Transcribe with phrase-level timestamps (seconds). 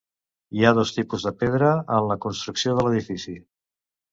[0.55, 3.37] Hi ha dos tipus de pedra en la construcció de l'edifici.